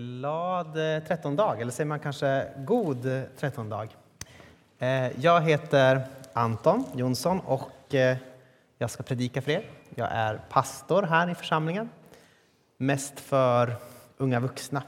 [0.00, 3.88] glad eh, trettondag, eller säger man kanske god trettondag.
[4.78, 8.16] Eh, jag heter Anton Jonsson och eh,
[8.78, 9.64] jag ska predika för er.
[9.94, 11.88] Jag är pastor här i församlingen,
[12.76, 13.76] mest för
[14.16, 14.82] unga vuxna.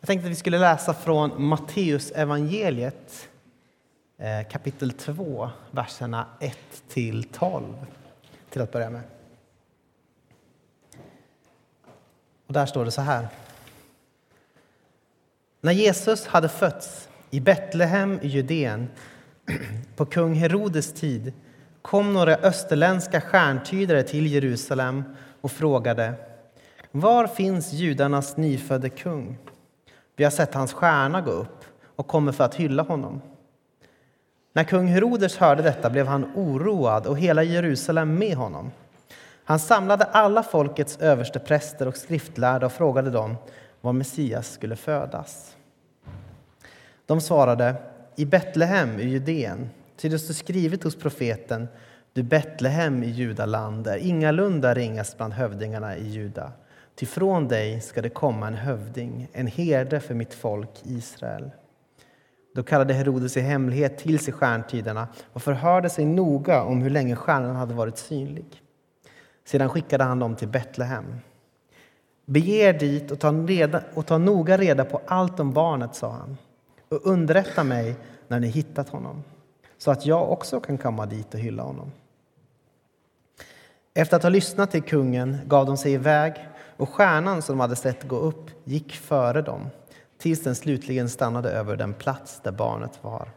[0.00, 3.28] Jag tänkte att vi skulle läsa från Matteus evangeliet
[4.50, 6.58] kapitel 2, verserna 1
[6.88, 7.86] till 12
[8.50, 9.02] till att börja med.
[12.46, 13.28] Och där står det så här.
[15.66, 18.88] När Jesus hade fötts i Betlehem i Judeen
[19.96, 21.32] på kung Herodes tid
[21.82, 25.04] kom några österländska stjärntydare till Jerusalem
[25.40, 26.14] och frågade
[26.90, 29.38] Var finns judarnas nyfödde kung?
[30.16, 31.64] Vi har sett hans stjärna gå upp
[31.96, 33.20] och kommer för att hylla honom.
[34.52, 38.70] När kung Herodes hörde detta blev han oroad och hela Jerusalem med honom.
[39.44, 43.36] Han samlade alla folkets överste präster och skriftlärda och frågade dem
[43.80, 45.55] var Messias skulle födas.
[47.06, 47.74] De svarade
[48.16, 51.68] i Betlehem i Judeen, ty det står skrivet hos profeten
[52.16, 56.52] du Betlehem i Judaland är ingalunda ringast bland hövdingarna i Juda.
[56.94, 61.50] Ty från dig ska det komma en hövding, en herde för mitt folk Israel.
[62.54, 67.16] Då kallade Herodes i hemlighet till sig stjärntydarna och förhörde sig noga om hur länge
[67.16, 68.62] stjärnan hade varit synlig.
[69.44, 71.04] Sedan skickade han dem till Betlehem.
[72.24, 76.12] Bege er dit och ta, reda, och ta noga reda på allt om barnet, sa
[76.12, 76.36] han,
[76.88, 77.96] och underrätta mig
[78.28, 79.24] när ni hittat honom,
[79.78, 81.92] så att jag också kan komma dit och hylla honom.
[83.94, 87.76] Efter att ha lyssnat till kungen gav de sig iväg och stjärnan som de hade
[87.76, 89.70] sett gå upp gick före dem
[90.18, 93.28] tills den slutligen stannade över den plats där barnet var.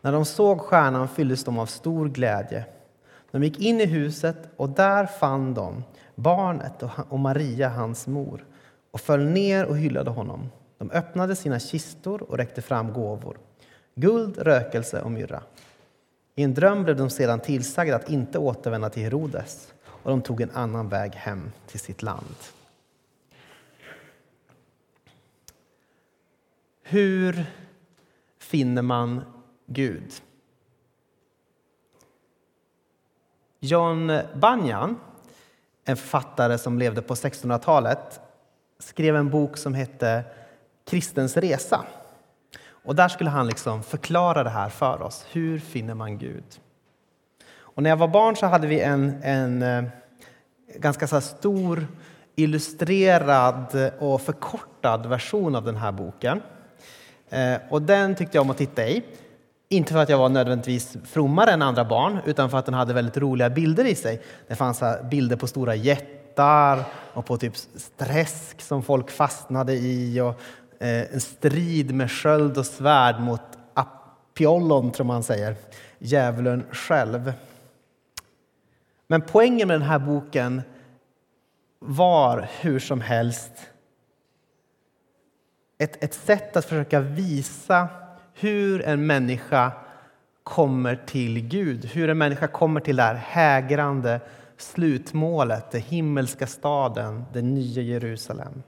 [0.00, 2.64] När de såg stjärnan fylldes de av stor glädje.
[3.30, 8.44] De gick in i huset och där fann de barnet och Maria, hans mor,
[8.90, 10.50] och föll ner och hyllade honom.
[10.80, 13.38] De öppnade sina kistor och räckte fram gåvor,
[13.94, 15.42] guld, rökelse och myrra.
[16.34, 20.40] I en dröm blev de sedan tillsagda att inte återvända till Herodes och de tog
[20.40, 22.36] en annan väg hem till sitt land.
[26.82, 27.46] Hur
[28.38, 29.20] finner man
[29.66, 30.12] Gud?
[33.58, 34.96] John Bunyan,
[35.84, 38.20] en författare som levde på 1600-talet,
[38.78, 40.24] skrev en bok som hette
[40.90, 41.84] Kristens resa.
[42.84, 45.26] Och där skulle han liksom förklara det här för oss.
[45.32, 46.44] Hur finner man Gud?
[47.58, 49.84] Och när jag var barn så hade vi en, en eh,
[50.76, 51.86] ganska så stor
[52.36, 56.42] illustrerad och förkortad version av den här boken.
[57.30, 59.02] Eh, och den tyckte jag om att titta i.
[59.68, 62.94] Inte för att jag var nödvändigtvis frommare än andra barn, utan för att den hade
[62.94, 64.22] väldigt roliga bilder i sig.
[64.48, 70.40] Det fanns bilder på stora jättar och på typ sträsk som folk fastnade i och
[70.80, 73.40] Eh, en strid med sköld och svärd mot
[73.74, 75.56] Apiolon, tror man säger,
[75.98, 77.32] djävulen själv.
[79.06, 80.62] Men poängen med den här boken
[81.78, 83.52] var hur som helst
[85.78, 87.88] ett, ett sätt att försöka visa
[88.34, 89.72] hur en människa
[90.42, 94.20] kommer till Gud, hur en människa kommer till det här hägrande
[94.56, 98.62] slutmålet, den himmelska staden, det nya Jerusalem.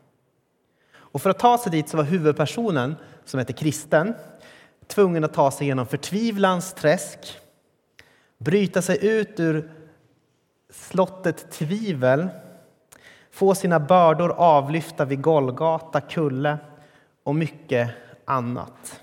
[1.12, 4.14] Och för att ta sig dit så var huvudpersonen, som heter Kristen,
[4.86, 7.18] tvungen att ta sig genom förtvivlans träsk,
[8.38, 9.70] bryta sig ut ur
[10.70, 12.28] slottet tvivel,
[13.30, 16.58] få sina bördor avlyfta vid Golgata kulle
[17.22, 17.90] och mycket
[18.24, 19.00] annat.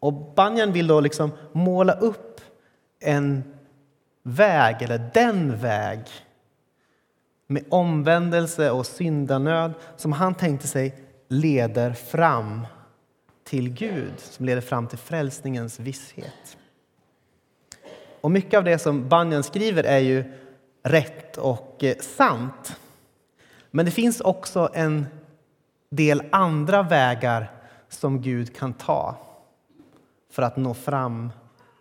[0.00, 2.40] Och Banjan vill då liksom måla upp
[3.00, 3.54] en
[4.22, 6.00] väg, eller den väg
[7.50, 10.94] med omvändelse och syndanöd som han tänkte sig
[11.28, 12.66] leder fram
[13.44, 16.56] till Gud, som leder fram till frälsningens visshet.
[18.20, 20.32] Och mycket av det som Banjan skriver är ju
[20.82, 22.76] rätt och eh, sant.
[23.70, 25.06] Men det finns också en
[25.90, 27.52] del andra vägar
[27.88, 29.16] som Gud kan ta
[30.30, 31.30] för att nå fram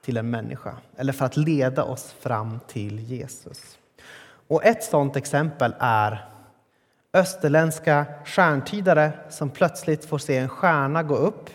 [0.01, 3.78] till en människa eller för att leda oss fram till Jesus.
[4.49, 6.29] Och ett sådant exempel är
[7.13, 11.49] österländska stjärntydare som plötsligt får se en stjärna gå upp.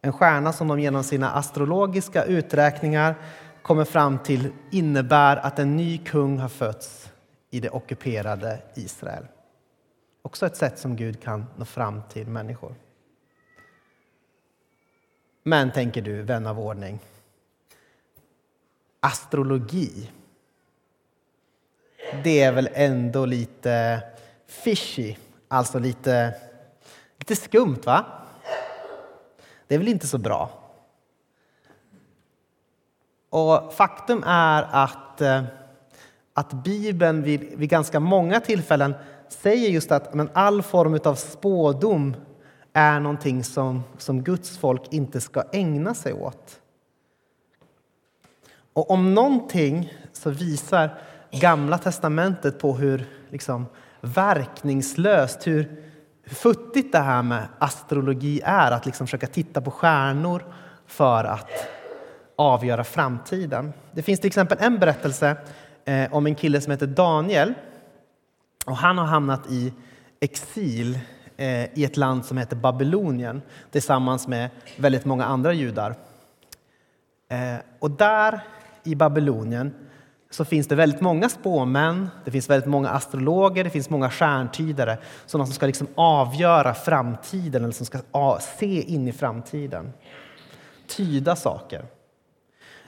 [0.00, 3.14] En stjärna som de genom sina astrologiska uträkningar
[3.62, 7.12] kommer fram till innebär att en ny kung har fötts
[7.50, 9.26] i det ockuperade Israel.
[10.22, 12.74] Också ett sätt som Gud kan nå fram till människor.
[15.42, 16.98] Men, tänker du, vän av ordning,
[19.00, 20.10] astrologi
[22.24, 24.02] det är väl ändå lite
[24.46, 25.16] fishy
[25.52, 26.34] Alltså lite,
[27.18, 28.04] lite skumt, va?
[29.66, 30.50] Det är väl inte så bra?
[33.30, 35.44] Och faktum är att, eh,
[36.34, 38.94] att Bibeln vid, vid ganska många tillfällen
[39.28, 42.16] säger just att men all form av spådom
[42.72, 46.60] är någonting som, som Guds folk inte ska ägna sig åt.
[48.72, 50.98] Och om någonting så visar
[51.32, 53.66] Gamla testamentet på hur liksom,
[54.00, 55.82] verkningslöst, hur,
[56.22, 58.70] hur futtigt det här med astrologi är.
[58.70, 60.42] Att liksom försöka titta på stjärnor
[60.86, 61.50] för att
[62.36, 63.72] avgöra framtiden.
[63.92, 65.36] Det finns till exempel en berättelse
[65.84, 67.54] eh, om en kille som heter Daniel.
[68.66, 69.72] Och han har hamnat i
[70.20, 70.98] exil
[71.36, 75.94] eh, i ett land som heter Babylonien tillsammans med väldigt många andra judar.
[77.28, 78.40] Eh, och där
[78.84, 79.74] i Babylonien
[80.34, 84.98] så finns det väldigt många spåmän, det finns väldigt många astrologer, det finns många stjärntydare,
[85.26, 87.98] sådana som ska liksom avgöra framtiden eller som ska
[88.58, 89.92] se in i framtiden.
[90.86, 91.84] Tyda saker.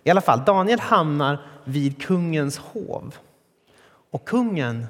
[0.02, 3.14] I alla fall, Daniel hamnar vid kungens hov.
[4.10, 4.86] Och kungen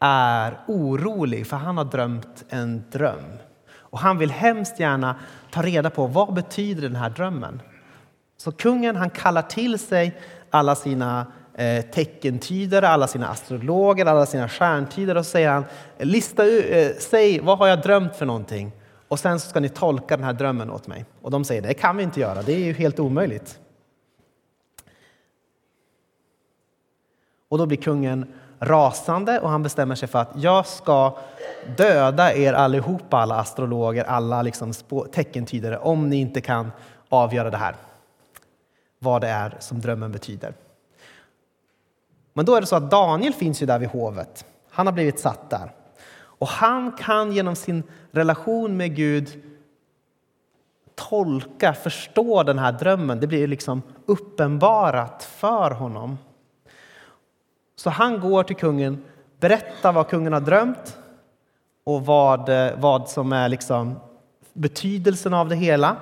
[0.00, 3.24] är orolig för han har drömt en dröm.
[3.70, 5.16] Och han vill hemskt gärna
[5.50, 7.62] ta reda på vad betyder den här drömmen.
[8.36, 14.48] Så kungen han kallar till sig alla sina eh, teckentydare, alla sina astrologer, alla sina
[14.48, 15.64] stjärntydare och så säger han
[15.98, 18.72] lista, ut, eh, säg vad har jag drömt för någonting?
[19.08, 21.04] Och sen så ska ni tolka den här drömmen åt mig.
[21.22, 23.58] Och de säger det kan vi inte göra, det är ju helt omöjligt.
[27.48, 28.26] Och då blir kungen
[28.60, 31.18] rasande och han bestämmer sig för att jag ska
[31.76, 34.72] döda er allihopa, alla astrologer, alla liksom
[35.12, 36.72] teckentydare, om ni inte kan
[37.08, 37.74] avgöra det här.
[38.98, 40.54] Vad det är som drömmen betyder.
[42.32, 44.44] Men då är det så att Daniel finns ju där vid hovet.
[44.70, 45.72] Han har blivit satt där.
[46.14, 49.42] Och han kan genom sin relation med Gud
[50.94, 53.20] tolka, förstå den här drömmen.
[53.20, 56.18] Det blir liksom uppenbarat för honom.
[57.76, 59.04] Så han går till kungen,
[59.40, 60.98] berättar vad kungen har drömt
[61.84, 64.00] och vad, vad som är liksom
[64.52, 65.96] betydelsen av det hela.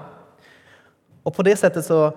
[1.22, 2.12] Och på det sättet så,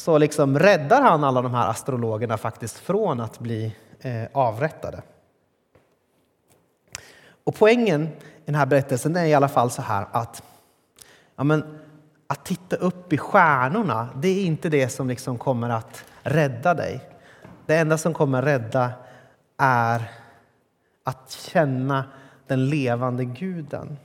[0.00, 5.02] så liksom räddar han alla de här astrologerna faktiskt från att bli eh, avrättade.
[7.44, 10.42] Och poängen i den här berättelsen är i alla fall så här att,
[11.36, 11.78] ja men,
[12.26, 17.00] att titta upp i stjärnorna, det är inte det som liksom kommer att rädda dig.
[17.66, 18.92] Det enda som kommer rädda
[19.56, 20.10] är
[21.04, 22.04] att känna
[22.46, 23.96] den levande guden.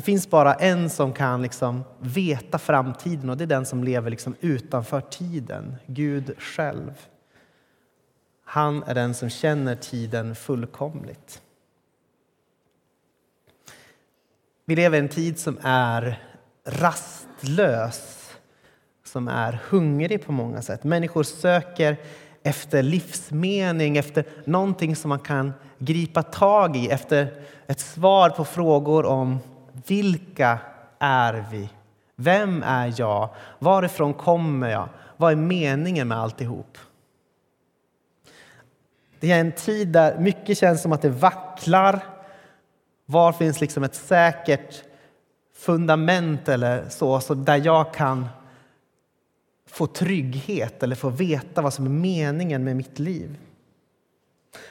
[0.00, 4.10] Det finns bara en som kan liksom veta framtiden och det är den som lever
[4.10, 6.92] liksom utanför tiden, Gud själv.
[8.44, 11.42] Han är den som känner tiden fullkomligt.
[14.64, 16.22] Vi lever i en tid som är
[16.64, 18.30] rastlös
[19.04, 20.84] som är hungrig på många sätt.
[20.84, 21.96] Människor söker
[22.42, 29.06] efter livsmening, efter någonting som man kan gripa tag i, efter ett svar på frågor
[29.06, 29.38] om
[29.86, 30.58] vilka
[30.98, 31.70] är vi?
[32.16, 33.28] Vem är jag?
[33.58, 34.88] Varifrån kommer jag?
[35.16, 36.78] Vad är meningen med alltihop?
[39.20, 42.04] Det är en tid där mycket känns som att det vacklar.
[43.06, 44.82] Var finns liksom ett säkert
[45.56, 48.28] fundament eller så, så där jag kan
[49.66, 53.38] få trygghet eller få veta vad som är meningen med mitt liv?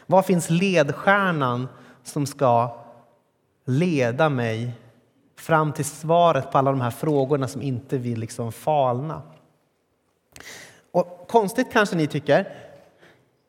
[0.06, 1.68] Var finns ledstjärnan
[2.04, 2.78] som ska
[3.66, 4.72] leda mig
[5.40, 9.22] fram till svaret på alla de här frågorna som inte vill liksom falna?
[10.92, 12.54] Och konstigt kanske ni tycker,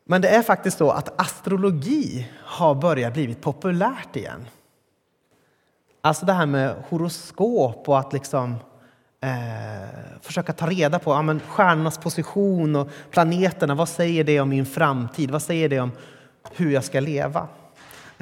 [0.04, 4.46] men det är faktiskt så att astrologi har börjat bli populärt igen.
[6.00, 8.56] Alltså det här med horoskop och att liksom
[9.20, 9.88] eh,
[10.20, 13.74] försöka ta reda på ja, men stjärnornas position och planeterna.
[13.74, 15.30] Vad säger det om min framtid?
[15.30, 15.90] Vad säger det om
[16.56, 17.48] hur jag ska leva?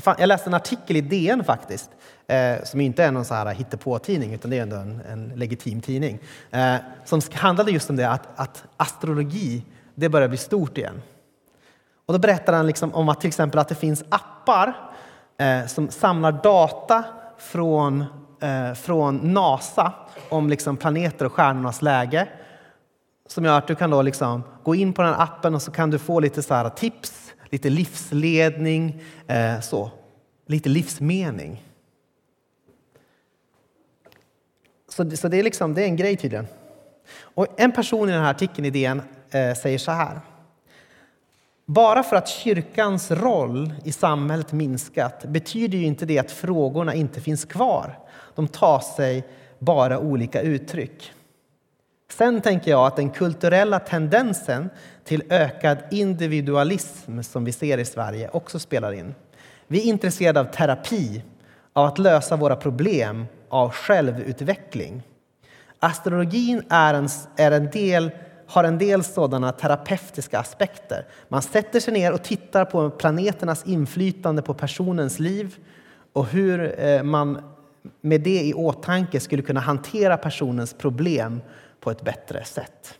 [0.05, 1.91] Jag läste en artikel i DN faktiskt,
[2.27, 5.81] eh, som inte är någon så här hittepå-tidning, utan det är ändå en, en legitim
[5.81, 6.19] tidning,
[6.51, 6.75] eh,
[7.05, 9.65] som handlade just om det att, att astrologi,
[9.95, 11.03] det börjar bli stort igen.
[12.07, 14.75] Och då berättar han liksom om att till exempel att det finns appar
[15.39, 17.05] eh, som samlar data
[17.39, 18.05] från
[18.83, 19.93] från NASA
[20.29, 22.29] om liksom planeter och stjärnornas läge
[23.29, 25.71] som gör att du kan då liksom gå in på den här appen och så
[25.71, 29.91] kan du få lite så tips, lite livsledning, eh, så.
[30.47, 31.65] lite livsmening.
[34.89, 36.47] Så, så det, är liksom, det är en grej tydligen.
[37.21, 40.21] Och en person i den här artikeln i DN eh, säger så här.
[41.67, 47.21] Bara för att kyrkans roll i samhället minskat betyder ju inte det att frågorna inte
[47.21, 47.99] finns kvar.
[48.35, 49.27] De tar sig
[49.59, 51.13] bara olika uttryck.
[52.13, 54.71] Sen tänker jag att den kulturella tendensen
[55.05, 59.15] till ökad individualism som vi ser i Sverige också spelar in.
[59.67, 61.23] Vi är intresserade av terapi,
[61.73, 65.03] av att lösa våra problem, av självutveckling.
[65.79, 68.11] Astrologin är en, är en del,
[68.47, 71.07] har en del sådana terapeutiska aspekter.
[71.29, 75.57] Man sätter sig ner och tittar på planeternas inflytande på personens liv
[76.13, 77.43] och hur eh, man
[78.01, 81.41] med det i åtanke skulle kunna hantera personens problem
[81.81, 82.99] på ett bättre sätt.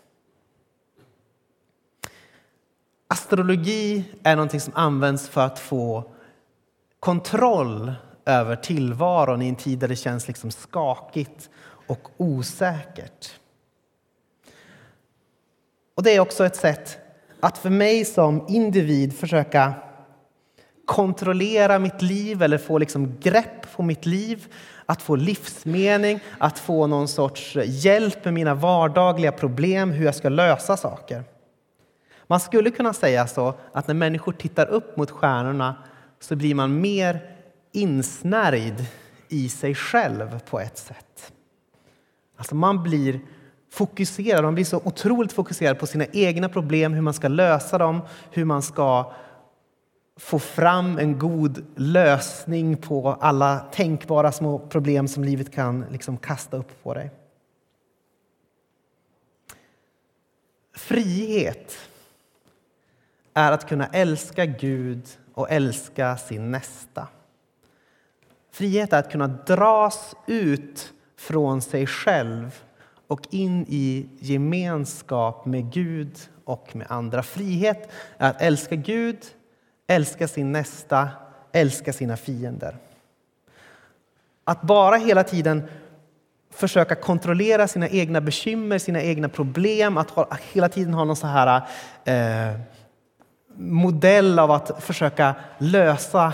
[3.09, 6.13] Astrologi är något som används för att få
[7.01, 7.93] kontroll
[8.25, 11.51] över tillvaron i en tid där det känns liksom skakigt
[11.87, 13.35] och osäkert.
[15.95, 16.99] Och Det är också ett sätt
[17.41, 19.75] att för mig som individ försöka
[20.89, 24.47] kontrollera mitt liv eller få liksom grepp på mitt liv,
[24.87, 30.29] att få livsmening, att få någon sorts hjälp med mina vardagliga problem, hur jag ska
[30.29, 31.25] lösa saker.
[32.27, 35.75] Man skulle kunna säga så att när människor tittar upp mot stjärnorna
[36.21, 37.31] så blir man mer
[37.73, 38.87] insnärjd
[39.29, 41.33] i sig själv på ett sätt.
[42.37, 43.21] Alltså man blir
[43.73, 48.01] fokuserad, man blir så otroligt fokuserad på sina egna problem, hur man ska lösa dem,
[48.31, 49.13] hur man ska
[50.19, 56.57] få fram en god lösning på alla tänkbara små problem som livet kan liksom kasta
[56.57, 57.11] upp på dig.
[60.77, 61.79] Frihet
[63.35, 65.03] är att kunna älska Gud
[65.35, 67.09] och älska sin nästa.
[68.51, 72.63] Frihet är att kunna dras ut från sig själv
[73.07, 77.23] och in i gemenskap med Gud och med andra.
[77.23, 79.19] Frihet är att älska Gud,
[79.89, 81.09] älska sin nästa,
[81.53, 82.77] älska sina fiender.
[84.45, 85.69] Att bara hela tiden
[86.51, 90.13] försöka kontrollera sina egna bekymmer, sina egna problem, att,
[90.53, 91.63] hela tiden ha någon så här
[92.05, 92.61] eh,
[93.57, 96.33] modell av att försöka lösa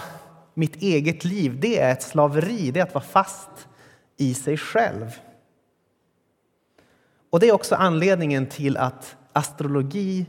[0.54, 3.50] mitt eget liv, det är ett slaveri, det är att vara fast
[4.16, 5.18] i sig själv.
[7.30, 10.26] Och Det är också anledningen till att astrologi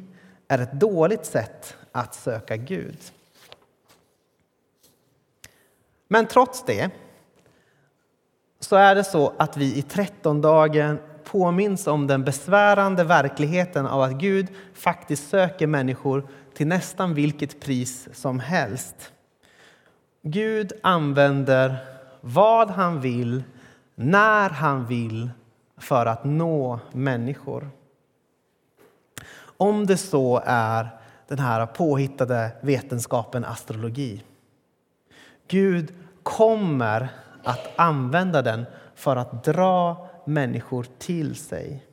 [0.48, 2.98] är ett dåligt sätt att söka Gud.
[6.07, 6.91] Men trots det
[8.59, 14.12] så är det så att vi i trettondagen påminns om den besvärande verkligheten av att
[14.12, 19.12] Gud faktiskt söker människor till nästan vilket pris som helst.
[20.21, 21.77] Gud använder
[22.21, 23.43] vad han vill,
[23.95, 25.29] när han vill
[25.77, 27.69] för att nå människor.
[29.57, 30.89] Om det så är
[31.27, 34.24] den här påhittade vetenskapen astrologi.
[35.48, 37.10] Gud kommer
[37.44, 41.86] att använda den för att dra människor till sig.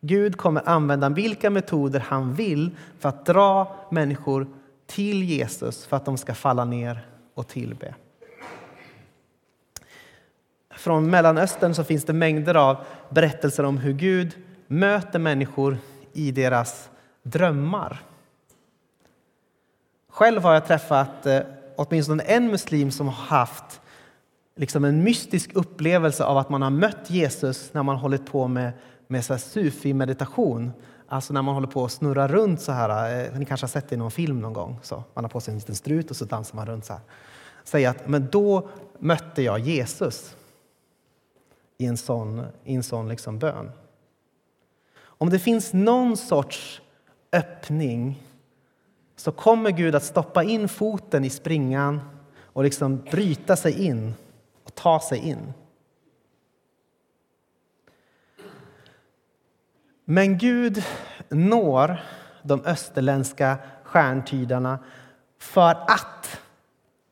[0.00, 4.46] Gud kommer använda vilka metoder han vill för att dra människor
[4.86, 7.94] till Jesus för att de ska falla ner och tillbe.
[10.70, 12.76] Från Mellanöstern så finns det mängder av
[13.08, 15.78] berättelser om hur Gud möter människor
[16.12, 16.90] i deras
[17.22, 18.02] drömmar.
[20.12, 21.40] Själv har jag träffat eh,
[21.76, 23.80] åtminstone en muslim som har haft
[24.56, 28.72] liksom en mystisk upplevelse av att man har mött Jesus när man hållit på med,
[29.06, 30.72] med sufi-meditation.
[31.08, 33.24] Alltså när man håller på att snurra runt så här.
[33.24, 34.78] Eh, ni kanske har sett det i någon film någon gång.
[34.82, 37.02] Så man har på sig en liten strut och så dansar man runt så här.
[37.64, 40.36] Säger att men då mötte jag Jesus
[41.78, 43.70] i en sån, i en sån liksom bön.
[45.00, 46.82] Om det finns någon sorts
[47.32, 48.22] öppning
[49.16, 52.00] så kommer Gud att stoppa in foten i springan
[52.44, 54.14] och liksom bryta sig in
[54.64, 55.52] och ta sig in.
[60.04, 60.84] Men Gud
[61.28, 62.00] når
[62.42, 64.78] de österländska stjärntydarna
[65.38, 66.40] för att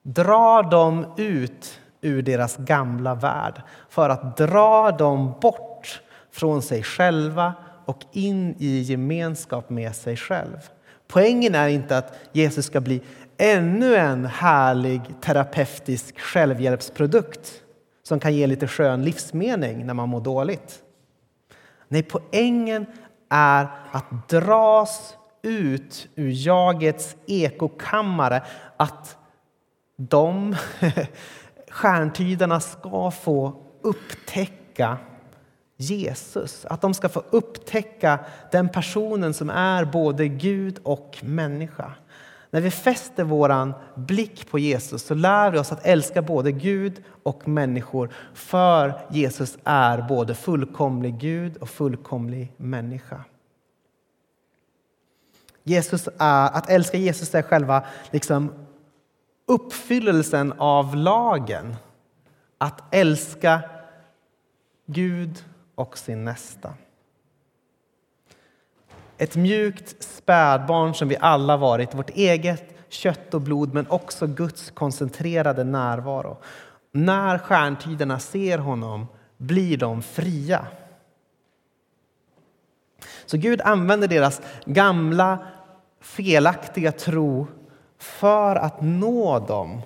[0.02, 3.62] dra dem ut ur deras gamla värld.
[3.88, 7.54] För att dra dem bort från sig själva
[7.84, 10.70] och in i gemenskap med sig själv.
[11.10, 13.02] Poängen är inte att Jesus ska bli
[13.38, 17.62] ännu en härlig terapeutisk självhjälpsprodukt
[18.02, 20.82] som kan ge lite skön livsmening när man mår dåligt.
[21.88, 22.86] Nej, poängen
[23.28, 28.42] är att dras ut ur jagets ekokammare.
[28.76, 29.16] Att
[29.96, 30.56] de
[31.70, 34.98] stjärntydarna ska få upptäcka
[35.80, 36.64] Jesus.
[36.64, 38.18] Att de ska få upptäcka
[38.52, 41.92] den personen som är både Gud och människa.
[42.50, 47.02] När vi fäster vår blick på Jesus så lär vi oss att älska både Gud
[47.22, 53.24] och människor för Jesus är både fullkomlig Gud och fullkomlig människa.
[55.62, 58.52] Jesus är, att älska Jesus är själva liksom
[59.46, 61.76] uppfyllelsen av lagen.
[62.58, 63.60] Att älska
[64.86, 65.44] Gud
[65.80, 66.74] och sin nästa.
[69.18, 74.70] Ett mjukt spädbarn som vi alla varit, vårt eget kött och blod men också Guds
[74.70, 76.36] koncentrerade närvaro.
[76.92, 79.06] När stjärntiderna ser honom
[79.36, 80.66] blir de fria.
[83.26, 85.38] Så Gud använder deras gamla
[86.00, 87.46] felaktiga tro
[87.98, 89.80] för att nå dem,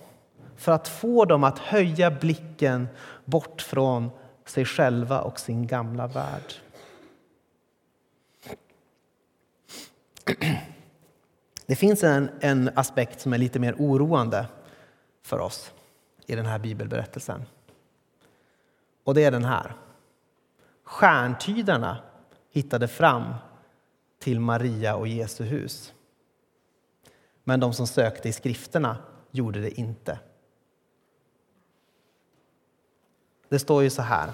[0.57, 2.89] för att få dem att höja blicken
[3.25, 4.11] bort från
[4.45, 6.55] sig själva och sin gamla värld.
[11.67, 14.47] Det finns en, en aspekt som är lite mer oroande
[15.23, 15.73] för oss
[16.27, 17.43] i den här bibelberättelsen.
[19.05, 19.75] Och det är den här.
[20.85, 21.99] Stjärntydarna
[22.51, 23.35] hittade fram
[24.19, 25.95] till Maria och Jesu hus.
[27.45, 28.97] Men de som sökte i skrifterna
[29.31, 30.19] gjorde det inte.
[33.55, 34.31] Det står ju så här.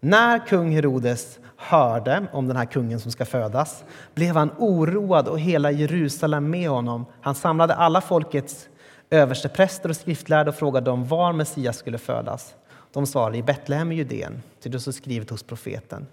[0.00, 5.40] När kung Herodes hörde om den här kungen som ska födas blev han oroad och
[5.40, 7.06] hela Jerusalem med honom.
[7.20, 8.68] Han samlade alla folkets
[9.10, 12.54] överstepräster och skriftlärda och frågade dem var Messias skulle födas.
[12.92, 16.06] De svarade i Betlehem i Judeen, till det står skrivet hos profeten.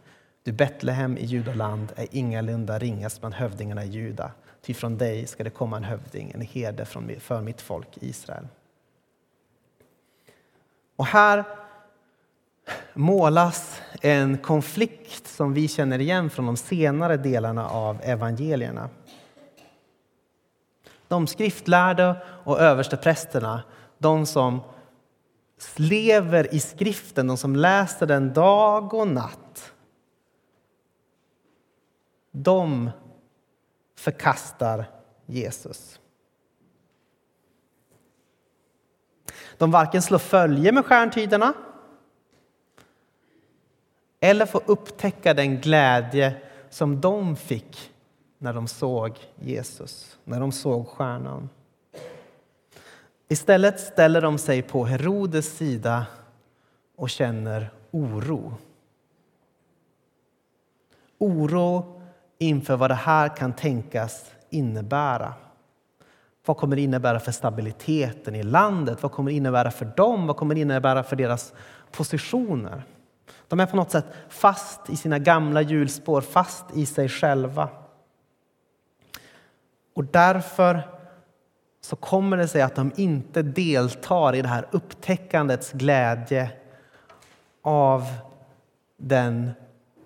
[0.43, 4.31] Du Betlehem i Judaland är ingalunda ringast bland hövdingarna i Juda,
[4.62, 6.86] ty från dig ska det komma en hövding, en herde
[7.20, 8.48] för mitt folk Israel.
[10.96, 11.43] Och här
[12.93, 18.89] målas en konflikt som vi känner igen från de senare delarna av evangelierna.
[21.07, 23.63] De skriftlärda och översteprästerna,
[23.98, 24.62] de som
[25.75, 29.73] lever i skriften, de som läser den dag och natt,
[32.32, 32.89] de
[33.97, 34.86] förkastar
[35.25, 35.99] Jesus.
[39.58, 41.54] De varken slår följe med stjärntydarna
[44.23, 46.36] eller få upptäcka den glädje
[46.69, 47.91] som de fick
[48.38, 51.49] när de såg Jesus, när de såg stjärnan.
[53.27, 56.05] Istället ställer de sig på Herodes sida
[56.95, 58.53] och känner oro.
[61.17, 62.01] Oro
[62.38, 65.34] inför vad det här kan tänkas innebära.
[66.45, 69.03] Vad kommer det innebära för stabiliteten i landet?
[69.03, 70.27] Vad kommer det innebära för dem?
[70.27, 71.53] Vad kommer det innebära för deras
[71.91, 72.84] positioner?
[73.51, 77.69] De är på något sätt fast i sina gamla hjulspår, fast i sig själva.
[79.93, 80.89] Och därför
[81.81, 86.51] så kommer det sig att de inte deltar i det här upptäckandets glädje
[87.61, 88.05] av
[88.97, 89.51] den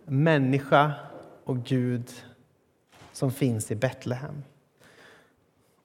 [0.05, 0.91] människa
[1.43, 2.11] och Gud
[3.11, 4.43] som finns i Betlehem.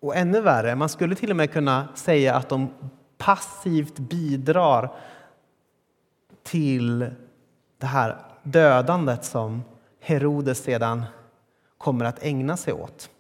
[0.01, 2.71] Och ännu värre, man skulle till och med kunna säga att de
[3.19, 4.93] passivt bidrar
[6.43, 7.11] till
[7.81, 9.65] det här dödandet som
[10.01, 11.05] Herodes sedan
[11.79, 13.11] kommer att ägna sig åt.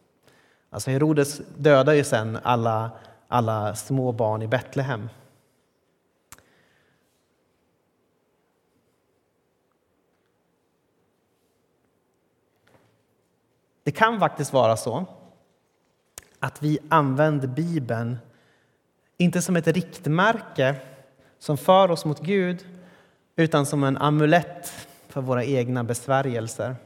[0.71, 2.91] Alltså Herodes dödar ju sen alla,
[3.29, 5.09] alla små barn i Betlehem.
[13.83, 15.07] Det kan faktiskt vara så
[16.39, 18.19] att vi använder Bibeln
[19.17, 20.77] inte som ett riktmärke
[21.39, 22.67] som för oss mot Gud
[23.41, 24.73] utan som en amulett
[25.09, 26.77] för våra egna besvärjelser.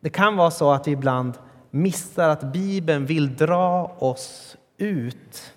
[0.00, 1.34] Det kan vara så att vi ibland
[1.70, 5.52] missar att Bibeln vill dra oss ut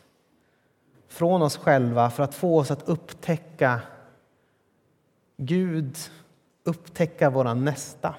[1.07, 3.81] från oss själva för att få oss att upptäcka
[5.37, 5.97] Gud,
[6.63, 8.15] upptäcka vår nästa.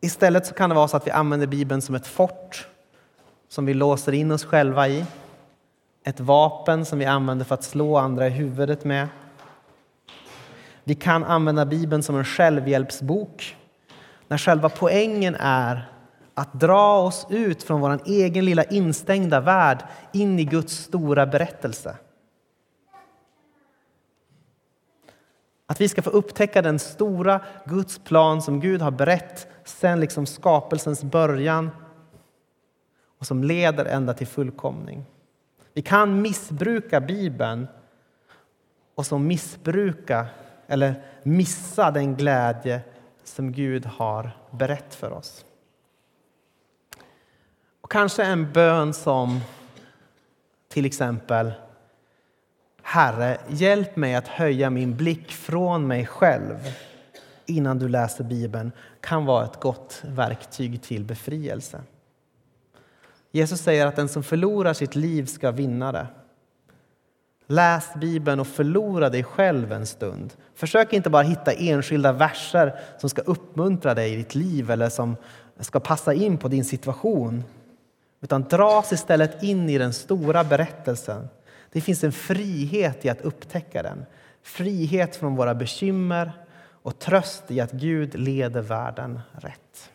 [0.00, 2.68] Istället så kan det vara så att vi använder Bibeln som ett fort
[3.48, 5.06] som vi låser in oss själva i
[6.06, 9.08] ett vapen som vi använder för att slå andra i huvudet med.
[10.84, 13.56] Vi kan använda Bibeln som en självhjälpsbok
[14.28, 15.90] när själva poängen är
[16.34, 21.96] att dra oss ut från vår egen lilla instängda värld in i Guds stora berättelse.
[25.66, 30.26] Att vi ska få upptäcka den stora Guds plan som Gud har berett sen liksom
[30.26, 31.70] skapelsens början
[33.18, 35.04] och som leder ända till fullkomning.
[35.76, 37.68] Vi kan missbruka Bibeln
[38.94, 40.26] och så missbruka
[40.66, 42.80] eller missa den glädje
[43.24, 45.44] som Gud har berett för oss.
[47.80, 49.40] Och kanske en bön som
[50.68, 51.52] till exempel
[52.82, 56.58] Herre, hjälp mig att höja min blick från mig själv
[57.46, 61.80] innan du läser Bibeln kan vara ett gott verktyg till befrielse.
[63.32, 66.06] Jesus säger att den som förlorar sitt liv ska vinna det.
[67.46, 70.34] Läs Bibeln och förlora dig själv en stund.
[70.54, 75.16] Försök inte bara hitta enskilda verser som ska uppmuntra dig i ditt liv eller som
[75.60, 77.44] ska passa in på din situation.
[78.20, 81.28] Utan dras istället in i den stora berättelsen.
[81.72, 84.06] Det finns en frihet i att upptäcka den.
[84.42, 86.32] Frihet från våra bekymmer
[86.82, 89.90] och tröst i att Gud leder världen rätt.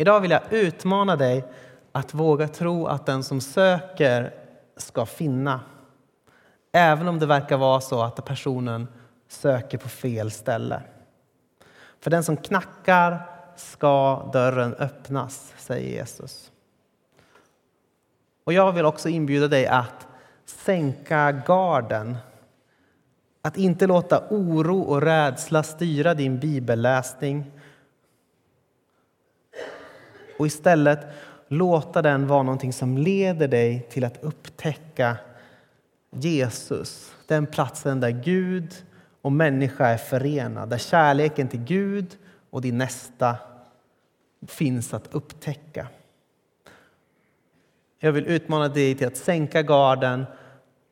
[0.00, 1.44] Idag vill jag utmana dig
[1.92, 4.34] att våga tro att den som söker
[4.76, 5.60] ska finna.
[6.72, 8.88] Även om det verkar vara så att personen
[9.28, 10.82] söker på fel ställe.
[12.00, 13.22] För den som knackar
[13.56, 16.52] ska dörren öppnas, säger Jesus.
[18.44, 20.06] Och jag vill också inbjuda dig att
[20.44, 22.16] sänka garden.
[23.42, 27.59] Att inte låta oro och rädsla styra din bibelläsning.
[30.40, 31.06] Och istället
[31.48, 35.16] låta den vara någonting som leder dig till att upptäcka
[36.10, 37.14] Jesus.
[37.26, 38.74] Den platsen där Gud
[39.22, 42.16] och människa är förenade, där kärleken till Gud
[42.50, 43.36] och din nästa
[44.46, 45.88] finns att upptäcka.
[47.98, 50.24] Jag vill utmana dig till att sänka garden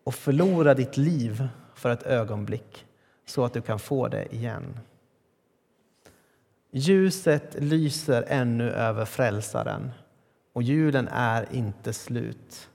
[0.04, 2.86] och förlora ditt liv för ett ögonblick
[3.26, 4.78] så att du kan få det igen.
[6.70, 9.90] Ljuset lyser ännu över frälsaren
[10.52, 12.68] och julen är inte slut.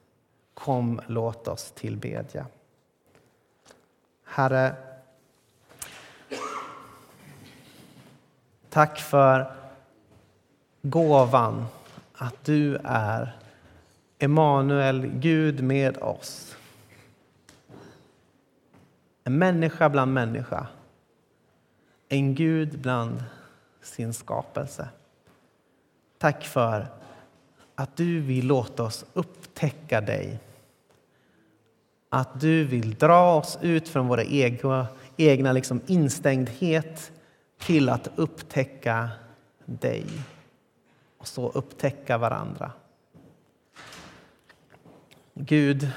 [0.53, 2.45] Kom, låt oss tillbedja.
[4.23, 4.75] Herre,
[8.69, 9.55] tack för
[10.81, 11.65] gåvan
[12.13, 13.37] att du är
[14.19, 16.55] Emanuel, Gud med oss.
[19.23, 20.67] En människa bland människa.
[22.09, 23.23] En Gud bland
[23.83, 24.89] sin skapelse.
[26.17, 26.87] Tack för
[27.75, 30.39] att du vill låta oss upptäcka dig.
[32.09, 37.11] Att du vill dra oss ut från våra egna, egna liksom instängdhet
[37.57, 39.09] till att upptäcka
[39.65, 40.05] dig
[41.17, 42.71] och så upptäcka varandra.
[45.33, 45.91] Gud,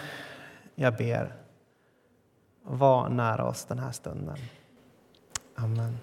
[0.74, 1.34] jag ber,
[2.62, 4.38] var nära oss den här stunden.
[5.54, 5.98] Amen.